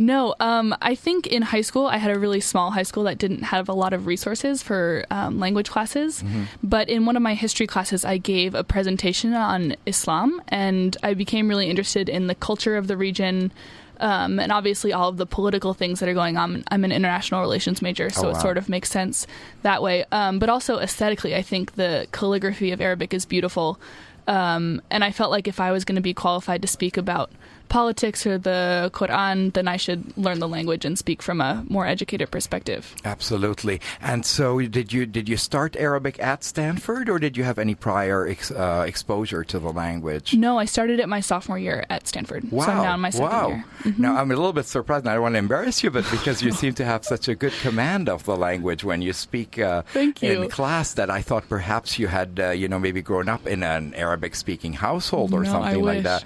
[0.00, 3.18] No, um, I think in high school I had a really small high school that
[3.18, 6.24] didn't have a lot of resources for um, language classes.
[6.62, 11.12] But in one of my history classes, I gave a presentation on Islam, and I
[11.12, 13.52] became really interested in the culture of the region.
[14.00, 16.64] Um, and obviously, all of the political things that are going on.
[16.70, 19.26] I'm an international relations major, so Oh, it sort of makes sense
[19.60, 20.06] that way.
[20.10, 23.78] Um, but also aesthetically, I think the calligraphy of Arabic is beautiful.
[24.26, 27.30] Um, and I felt like if I was going to be qualified to speak about
[27.70, 31.86] politics or the Quran, then I should learn the language and speak from a more
[31.86, 32.94] educated perspective.
[33.04, 33.80] Absolutely.
[34.02, 37.74] And so, did you did you start Arabic at Stanford, or did you have any
[37.74, 40.34] prior ex, uh, exposure to the language?
[40.34, 42.50] No, I started it my sophomore year at Stanford.
[42.50, 42.66] Wow!
[42.66, 43.48] So I'm now in my second wow!
[43.48, 43.64] year.
[43.84, 44.02] Mm-hmm.
[44.02, 45.04] Now I'm a little bit surprised.
[45.04, 47.34] and I don't want to embarrass you, but because you seem to have such a
[47.34, 50.12] good command of the language when you speak uh, you.
[50.20, 53.62] in class, that I thought perhaps you had, uh, you know, maybe grown up in
[53.62, 56.24] an Arabic-speaking household or No, I something like that.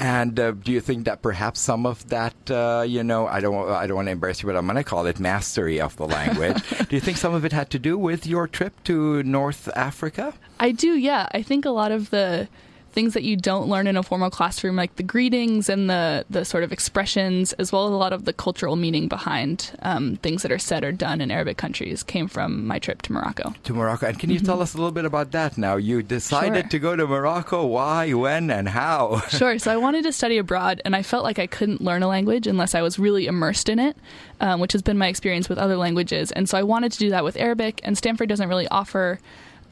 [0.00, 3.68] And uh, do you think that perhaps some of that, uh, you know, I don't,
[3.68, 6.06] I don't want to embarrass you, but I'm going to call it mastery of the
[6.06, 6.62] language.
[6.88, 10.32] do you think some of it had to do with your trip to North Africa?
[10.60, 11.28] I do, yeah.
[11.32, 12.48] I think a lot of the
[12.96, 16.44] things that you don't learn in a formal classroom, like the greetings and the, the
[16.46, 20.40] sort of expressions, as well as a lot of the cultural meaning behind um, things
[20.42, 23.54] that are said or done in Arabic countries, came from my trip to Morocco.
[23.64, 24.06] To Morocco.
[24.06, 25.76] And can you tell us a little bit about that now?
[25.76, 26.60] You decided Mm-hmm.
[26.62, 26.68] Sure.
[26.70, 27.66] to go to Morocco.
[27.66, 29.20] Why, when, and how?
[29.28, 29.58] Sure.
[29.58, 32.46] So I wanted to study abroad, and I felt like I couldn't learn a language
[32.46, 33.94] unless I was really immersed in it,
[34.40, 36.32] um, which has been my experience with other languages.
[36.32, 39.18] And so I wanted to do that with Arabic, and Stanford doesn't really offer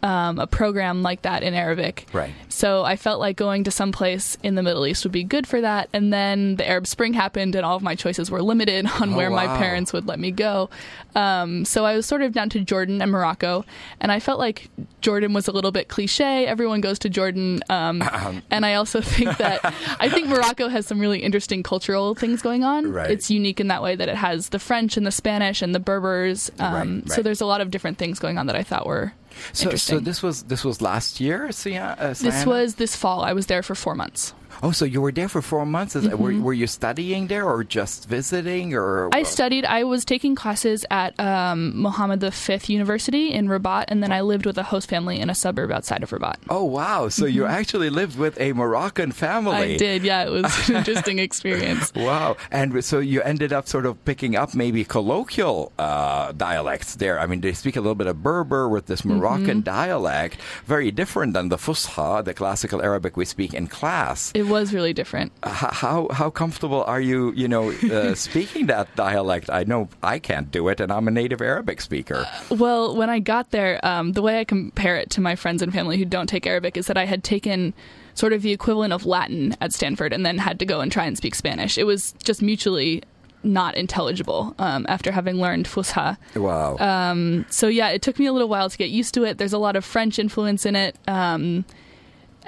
[0.05, 2.07] um, a program like that in Arabic.
[2.13, 2.33] Right.
[2.51, 5.47] So I felt like going to some place in the Middle East would be good
[5.47, 5.89] for that.
[5.95, 9.17] And then the Arab Spring happened, and all of my choices were limited on Oh,
[9.17, 10.69] where my parents would let me go.
[11.15, 13.65] Um, so I was sort of down to Jordan and Morocco,
[13.99, 14.69] and I felt like
[15.01, 16.47] Jordan was a little bit cliche.
[16.47, 18.03] Everyone goes to Jordan, um,
[18.51, 19.61] and I also think that
[19.99, 22.93] I think Morocco has some really interesting cultural things going on.
[22.93, 23.11] Right.
[23.11, 25.81] It's unique in that way that it has the French and the Spanish and the
[25.81, 26.51] Berbers.
[26.59, 29.13] Um, Right, So there's a lot of different things going on that I thought were
[29.53, 33.23] So, so this was this was last year, Sia- uh, This was this fall.
[33.23, 34.33] I was there for four months.
[34.63, 35.97] Oh, so you were there for four months?
[35.97, 38.75] Is- Were, were you studying there or just visiting?
[38.75, 39.65] Or I studied.
[39.65, 44.47] I was taking classes at um, Mohammed V University in Rabat, and then I lived
[44.47, 46.37] with a host family in a suburb outside of Rabat.
[46.49, 47.09] Oh wow!
[47.09, 49.55] So you actually lived with a Moroccan family.
[49.55, 49.75] Mm-hmm.
[49.75, 50.03] I did.
[50.05, 51.93] Yeah, it was an interesting experience.
[51.95, 52.37] Wow!
[52.51, 57.19] And so you ended up sort of picking up maybe colloquial uh, dialects there.
[57.21, 61.33] I mean, they speak a little bit of Berber with this Moroccan dialect, very different
[61.35, 64.33] than the Fusha, the classical Arabic we speak in class.
[64.35, 65.33] It was really different.
[65.43, 67.33] How how comfortable are you?
[67.33, 69.51] You know, uh, speaking that dialect.
[69.51, 72.27] I know I can't do it, and I'm a native Arabic speaker.
[72.51, 75.73] Well, when I got there, um, the way I compare it to my friends and
[75.73, 77.75] family who don't take Arabic is that I had taken
[78.15, 81.05] sort of the equivalent of Latin at Stanford and then had to go and try
[81.05, 81.77] and speak Spanish.
[81.77, 83.03] It was just mutually
[83.43, 86.17] not intelligible um, after having learned Fusha.
[86.37, 86.77] Wow.
[86.79, 89.39] Um, so yeah, it took me a little while to get used to it.
[89.39, 90.97] There's a lot of French influence in it.
[91.09, 91.65] Um,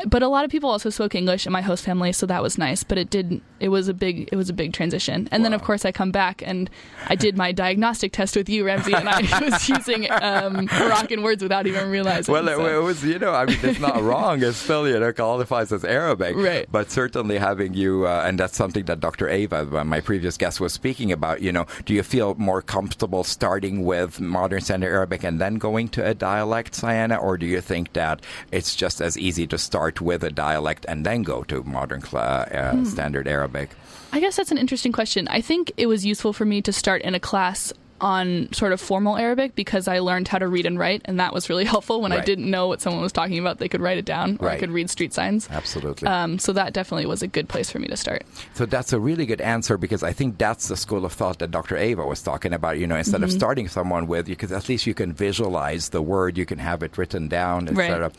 [0.07, 2.59] but a lot of people also spoke English in my host family, so that was
[2.59, 2.83] nice.
[2.85, 5.29] But it did it was a big it was a big transition.
[5.33, 6.69] And then of course I come back and
[7.07, 11.43] I did my diagnostic test with you, Ramsey, and I was using um, Moroccan words
[11.43, 12.33] without even realizing.
[12.33, 14.43] Well, it, so- it was, you know, I mean, it's not wrong.
[14.43, 16.37] It still, you know, qualifies as Arabic.
[16.37, 16.69] Right.
[16.71, 19.29] But certainly having you, uh, and that's something that Dr.
[19.31, 23.25] Eva, uh, my previous guest, was speaking about, you know, do you feel more comfortable
[23.25, 27.23] starting with modern standard Arabic and then going to a dialect, Cyana?
[27.23, 28.21] Or do you think that
[28.53, 32.47] it's just as easy to start with a dialect and then go to modern cla-
[32.53, 32.85] uh, Hmm.
[32.85, 33.71] standard Arabic?
[34.13, 35.27] I guess that's an interesting question.
[35.29, 38.81] I think it was useful for me to start in a class on sort of
[38.81, 42.01] formal Arabic because I learned how to read and write, and that was really helpful.
[42.01, 44.49] When I didn't know what someone was talking about, they could write it down, or
[44.49, 45.49] I could read street signs.
[45.51, 46.09] Absolutely.
[46.09, 48.25] Um, so that definitely was a good place for me to start.
[48.55, 51.51] So that's a really good answer because I think that's the school of thought that
[51.51, 51.77] Dr.
[51.77, 52.79] Eva was talking about.
[52.79, 53.37] You know, instead of Mm-hmm.
[53.39, 56.97] starting someone with, because at least you can visualize the word, you can have it
[56.97, 58.13] written down, etc.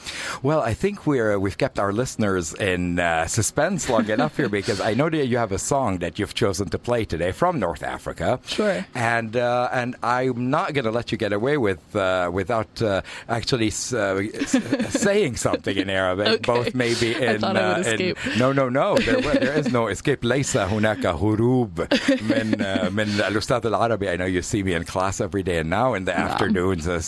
[0.43, 4.81] Well, I think we're we've kept our listeners in uh, suspense long enough here because
[4.81, 7.83] I know that you have a song that you've chosen to play today from North
[7.83, 8.39] Africa.
[8.45, 8.85] Sure.
[8.93, 12.81] And uh, uh, and I'm not going to let you get away with uh, without
[12.81, 13.71] uh, actually uh,
[14.89, 16.37] saying something in Arabic, okay.
[16.37, 18.97] both maybe in, uh, in, No, no, no.
[19.07, 20.23] There, there is no escape.
[20.23, 21.87] ليس هناك هروب
[22.21, 22.57] من
[22.93, 24.09] من الأستاذ العربي.
[24.09, 26.17] I know you see me in class every day and now in the wow.
[26.17, 26.99] afternoons, uh,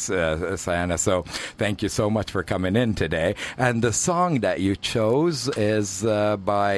[0.56, 0.98] Cyana.
[0.98, 1.24] So
[1.58, 3.36] thank you so much for coming in today.
[3.58, 6.78] And the song that you chose is by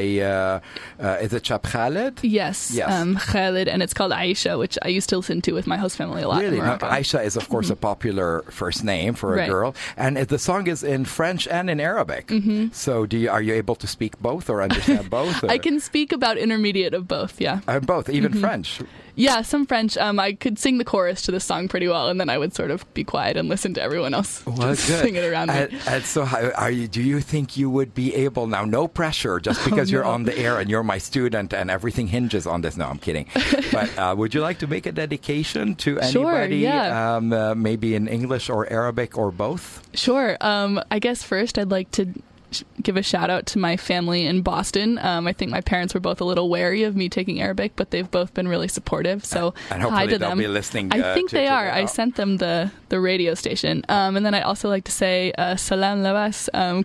[1.25, 2.19] is it Cheb Khaled?
[2.23, 5.67] Yes, yes, um, Khalid, and it's called Aisha, which I used to listen to with
[5.67, 6.41] my host family a lot.
[6.41, 6.57] Really?
[6.57, 6.87] Morocco.
[6.87, 9.49] Aisha is, of course, a popular first name for a Right.
[9.49, 12.27] girl, and the song is in French and in Arabic.
[12.27, 12.67] Mm-hmm.
[12.73, 15.43] So, do you, are you able to speak both or understand both?
[15.43, 17.39] I can speak about intermediate of both.
[17.41, 18.41] Yeah, Uh, both, even Mm-hmm.
[18.41, 18.79] French.
[19.15, 19.97] Yeah, some French.
[19.97, 22.53] Um, I could sing the chorus to this song pretty well, and then I would
[22.53, 25.79] sort of be quiet and listen to everyone else Well, sing it around and, me.
[25.87, 26.87] and so, are you?
[26.87, 28.65] Do you think you would be able now?
[28.65, 30.13] No pressure, just because you're Oh, no.
[30.13, 32.77] on the air and you're my student, and everything hinges on this.
[32.77, 33.27] No, I'm kidding.
[33.71, 36.11] but uh, would you like to make a dedication to anybody?
[36.11, 37.15] Sure, yeah.
[37.15, 39.87] Um, uh, maybe in English or Arabic or both.
[39.93, 40.37] Sure.
[40.41, 42.07] Um, I guess first I'd like to
[42.51, 44.97] sh- give a shout out to my family in Boston.
[44.99, 47.91] Um, I think my parents were both a little wary of me taking Arabic, but
[47.91, 49.23] they've both been really supportive.
[49.25, 50.37] So And hi hopefully to they'll them.
[50.39, 51.69] be listening, I uh, think to- they to are.
[51.71, 53.83] I sent them the the radio station.
[53.89, 56.83] Um, and then I'd also like to say uh, salam labas, um,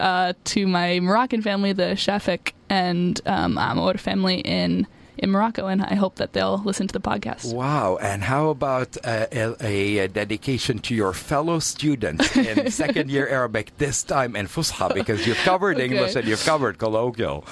[0.00, 4.86] uh, to my Moroccan family, the Shafik and um, Amor family in
[5.17, 7.53] in Morocco, and I hope that they'll listen to the podcast.
[7.53, 7.97] Wow.
[8.01, 13.77] And how about uh, a, a dedication to your fellow students in second year Arabic,
[13.77, 15.85] this time in Fusha, because you've covered Okay.
[15.85, 17.43] English and you've covered colloquial.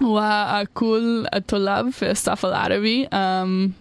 [0.00, 3.72] وكل الطلاب في الصف العربي أم،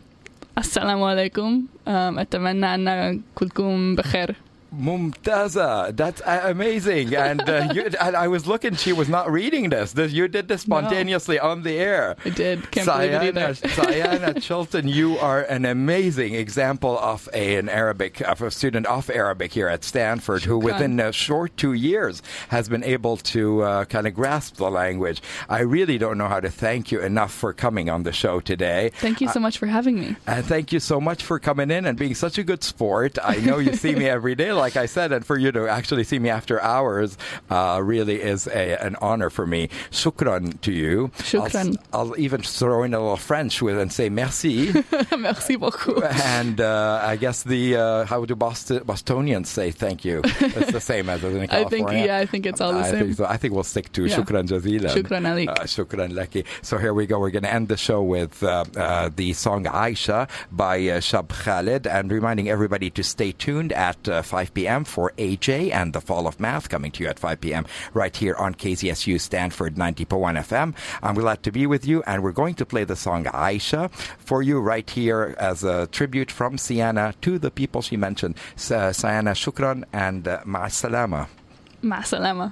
[0.57, 4.35] السلام عليكم أم، أتمنى أن كلكم بخير
[4.74, 7.14] Mumtaza, that's uh, amazing.
[7.14, 9.92] And, uh, you, and I was looking, she was not reading this.
[9.92, 12.16] this you did this spontaneously on the air.
[12.24, 12.70] I did.
[12.70, 13.54] Can't believe it Cyana, either.
[13.54, 19.10] Cyana Chilton, you are an amazing example of a, an Arabic, of a student of
[19.10, 23.84] Arabic here at Stanford who, within a short two years, has been able to uh,
[23.86, 25.22] kind of grasp the language.
[25.48, 28.90] I really don't know how to thank you enough for coming on the show today.
[28.96, 30.16] Thank you so much for having me.
[30.26, 33.18] And thank you so much for coming in and being such a good sport.
[33.22, 36.04] I know you see me every day, like I said, and for you to actually
[36.04, 37.16] see me after hours
[37.50, 39.68] uh, really is a, an honor for me.
[39.90, 41.08] Shukran to you.
[41.18, 41.76] Shukran.
[41.92, 44.72] I'll, I'll even throw in a little French with and say merci.
[45.18, 46.02] Merci beaucoup.
[46.24, 50.22] and uh, I guess the uh, how do Boston, Bostonians say thank you?
[50.24, 53.04] It's the same as in I think yeah, I think it's all the I same.
[53.06, 53.24] think, so.
[53.26, 54.16] I think we'll stick to Yeah.
[54.16, 54.90] Shukran Jazilan.
[54.94, 55.48] Shukran alik.
[55.48, 56.44] Uh, shukran laki.
[56.62, 57.18] So here we go.
[57.18, 61.28] We're going to end the show with uh, uh, the song Aisha by uh, Cheb
[61.28, 64.84] Khaled and reminding everybody to stay tuned at 5 5 p.m.
[64.84, 67.66] for AJ and the Fall of Math coming to you at 5 p.m.
[67.92, 70.74] right here on KZSU Stanford 90.1 FM.
[71.02, 74.42] I'm glad to be with you, and we're going to play the song Aisha for
[74.42, 78.36] you right here as a tribute from Cyana to the people she mentioned.
[78.56, 81.28] Cyana, shukran and uh, Ma salama.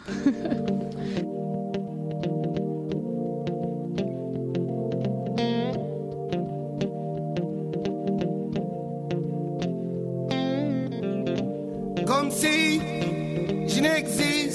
[12.06, 12.80] comme si
[13.66, 14.45] je n'existe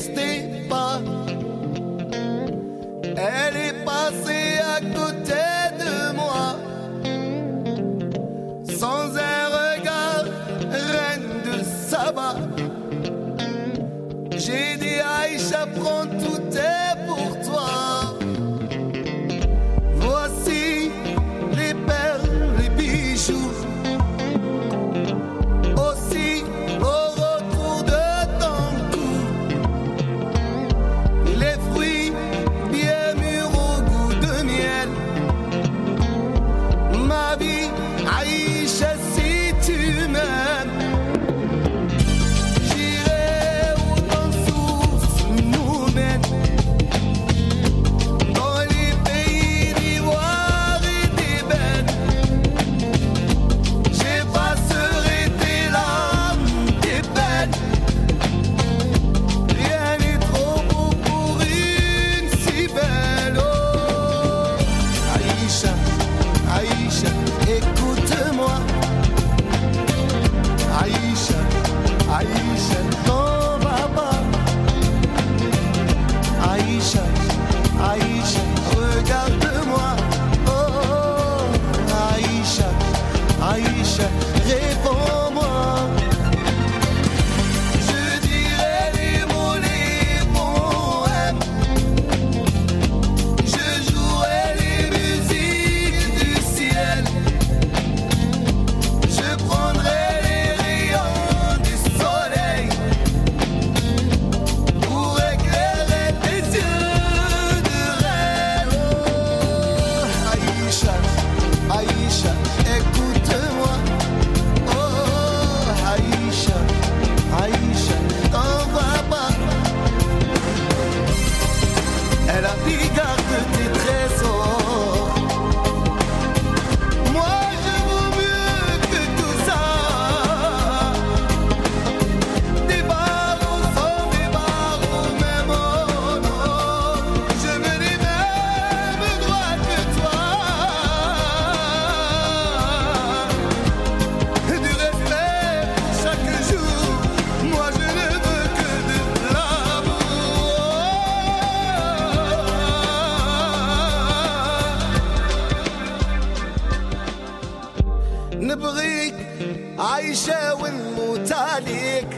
[162.02, 162.14] عليك.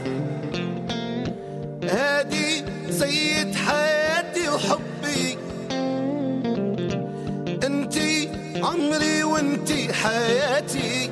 [1.90, 5.38] هادي سيد حياتي وحبي.
[7.66, 8.28] انتي
[8.62, 11.10] عمري وانتي حياتي.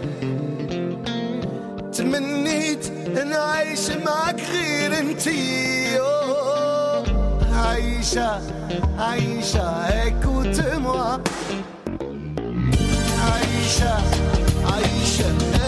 [1.93, 2.91] تمنيت
[3.27, 5.99] نعيش معك غير انتي.
[7.53, 8.41] عايشة
[8.99, 11.21] عايشة هيك وتموى
[13.23, 13.95] عايشة
[14.65, 15.62] عايشة.